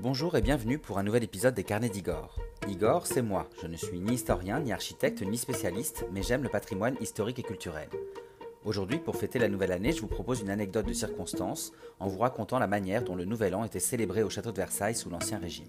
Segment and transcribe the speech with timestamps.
[0.00, 2.36] Bonjour et bienvenue pour un nouvel épisode des Carnets d'Igor.
[2.68, 3.50] Igor, c'est moi.
[3.60, 7.42] Je ne suis ni historien, ni architecte, ni spécialiste, mais j'aime le patrimoine historique et
[7.42, 7.88] culturel.
[8.64, 12.20] Aujourd'hui, pour fêter la nouvelle année, je vous propose une anecdote de circonstance en vous
[12.20, 15.40] racontant la manière dont le nouvel an était célébré au château de Versailles sous l'Ancien
[15.40, 15.66] Régime.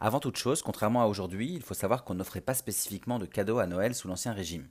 [0.00, 3.58] Avant toute chose, contrairement à aujourd'hui, il faut savoir qu'on n'offrait pas spécifiquement de cadeaux
[3.58, 4.66] à Noël sous l'Ancien Régime.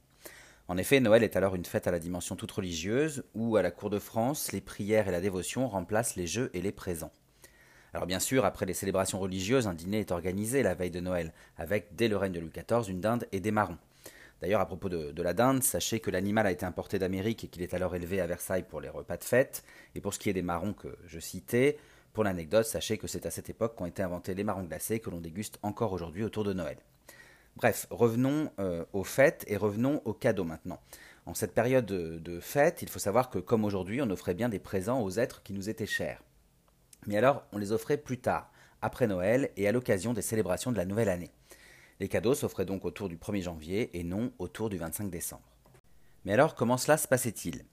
[0.73, 3.69] En effet, Noël est alors une fête à la dimension toute religieuse, où à la
[3.69, 7.11] cour de France, les prières et la dévotion remplacent les jeux et les présents.
[7.93, 11.31] Alors bien sûr, après les célébrations religieuses, un dîner est organisé la veille de Noël,
[11.59, 13.77] avec, dès le règne de Louis XIV, une dinde et des marrons.
[14.41, 17.61] D'ailleurs, à propos de, la dinde, sachez que l'animal a été importé d'Amérique et qu'il
[17.61, 19.63] est alors élevé à Versailles pour les repas de fête.
[19.93, 21.77] Et pour ce qui est des marrons que je citais,
[22.13, 25.11] pour l'anecdote, sachez que c'est à cette époque qu'ont été inventés les marrons glacés que
[25.11, 26.77] l'on déguste encore aujourd'hui autour de Noël.
[27.55, 30.79] Bref, revenons euh, aux fêtes et revenons aux cadeaux maintenant.
[31.25, 34.49] En cette période de, de fête, il faut savoir que comme aujourd'hui, on offrait bien
[34.49, 36.21] des présents aux êtres qui nous étaient chers.
[37.05, 38.51] Mais alors, on les offrait plus tard,
[38.81, 41.31] après Noël et à l'occasion des célébrations de la nouvelle année.
[41.99, 45.43] Les cadeaux s'offraient donc autour du 1er janvier et non autour du 25 décembre.
[46.25, 47.63] Mais alors, comment cela se passait-il?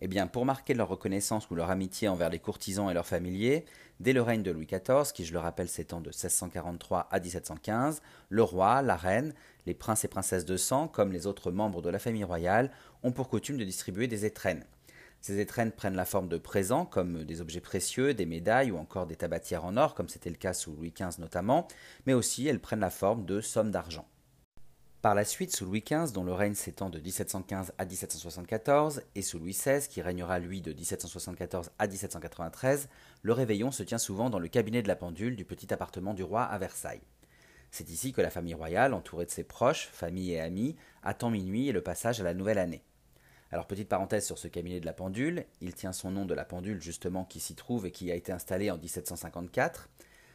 [0.00, 3.64] Eh bien, pour marquer leur reconnaissance ou leur amitié envers les courtisans et leurs familiers,
[4.00, 8.02] dès le règne de Louis XIV, qui je le rappelle s'étend de 1643 à 1715,
[8.28, 9.32] le roi, la reine,
[9.66, 12.70] les princes et princesses de sang, comme les autres membres de la famille royale,
[13.02, 14.64] ont pour coutume de distribuer des étrennes.
[15.20, 19.06] Ces étrennes prennent la forme de présents, comme des objets précieux, des médailles ou encore
[19.06, 21.66] des tabatières en or, comme c'était le cas sous Louis XV notamment,
[22.04, 24.06] mais aussi elles prennent la forme de sommes d'argent.
[25.04, 29.20] Par la suite, sous Louis XV, dont le règne s'étend de 1715 à 1774, et
[29.20, 32.88] sous Louis XVI, qui régnera lui de 1774 à 1793,
[33.20, 36.22] le réveillon se tient souvent dans le cabinet de la pendule du petit appartement du
[36.22, 37.02] roi à Versailles.
[37.70, 41.68] C'est ici que la famille royale, entourée de ses proches, familles et amis, attend minuit
[41.68, 42.82] et le passage à la nouvelle année.
[43.52, 46.46] Alors petite parenthèse sur ce cabinet de la pendule, il tient son nom de la
[46.46, 49.90] pendule justement qui s'y trouve et qui a été installée en 1754.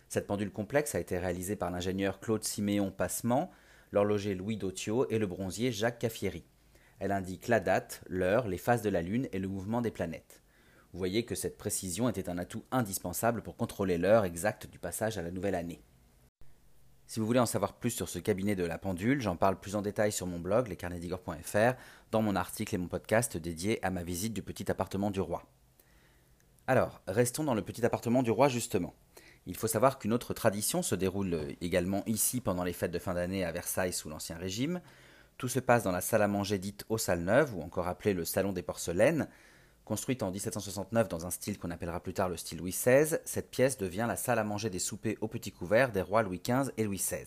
[0.09, 3.49] Cette pendule complexe a été réalisée par l'ingénieur Claude Siméon Passement,
[3.91, 6.43] l'horloger Louis Dautiot et le bronzier Jacques Caffieri.
[6.99, 10.41] Elle indique la date, l'heure, les phases de la Lune et le mouvement des planètes.
[10.91, 15.17] Vous voyez que cette précision était un atout indispensable pour contrôler l'heure exacte du passage
[15.17, 15.81] à la nouvelle année.
[17.05, 19.75] Si vous voulez en savoir plus sur ce cabinet de la pendule, j'en parle plus
[19.75, 21.73] en détail sur mon blog lescarnedigor.fr,
[22.11, 25.43] dans mon article et mon podcast dédié à ma visite du petit appartement du roi.
[26.67, 28.93] Alors, restons dans le petit appartement du roi justement.
[29.45, 33.13] Il faut savoir qu'une autre tradition se déroule également ici pendant les fêtes de fin
[33.13, 34.81] d'année à Versailles sous l'Ancien Régime.
[35.37, 38.13] Tout se passe dans la salle à manger dite aux salles neuves, ou encore appelée
[38.13, 39.27] le Salon des porcelaines.
[39.85, 43.49] Construite en 1769 dans un style qu'on appellera plus tard le style Louis XVI, cette
[43.49, 46.71] pièce devient la salle à manger des soupers au petit couvert des rois Louis XV
[46.77, 47.25] et Louis XVI.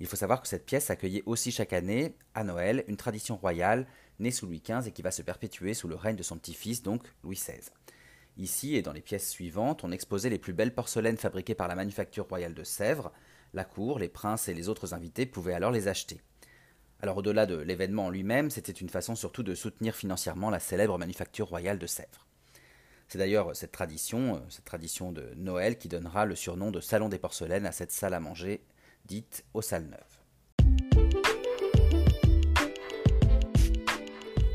[0.00, 3.86] Il faut savoir que cette pièce accueillait aussi chaque année, à Noël, une tradition royale
[4.20, 6.82] née sous Louis XV et qui va se perpétuer sous le règne de son petit-fils,
[6.82, 7.70] donc Louis XVI.
[8.38, 11.74] Ici et dans les pièces suivantes, on exposait les plus belles porcelaines fabriquées par la
[11.74, 13.12] manufacture royale de Sèvres.
[13.52, 16.20] La cour, les princes et les autres invités pouvaient alors les acheter.
[17.00, 20.98] Alors au-delà de l'événement en lui-même, c'était une façon surtout de soutenir financièrement la célèbre
[20.98, 22.26] manufacture royale de Sèvres.
[23.08, 27.10] C'est d'ailleurs cette tradition, euh, cette tradition de Noël, qui donnera le surnom de Salon
[27.10, 28.62] des porcelaines à cette salle à manger
[29.04, 30.22] dite aux salles neuves.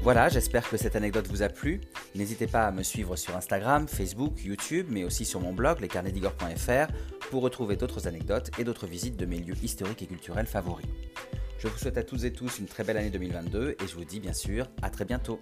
[0.02, 1.82] Voilà, j'espère que cette anecdote vous a plu.
[2.16, 6.92] N'hésitez pas à me suivre sur Instagram, Facebook, YouTube, mais aussi sur mon blog lescarnetsdigor.fr
[7.30, 10.86] pour retrouver d'autres anecdotes et d'autres visites de mes lieux historiques et culturels favoris.
[11.60, 14.06] Je vous souhaite à toutes et tous une très belle année 2022 et je vous
[14.06, 15.40] dis bien sûr à très bientôt.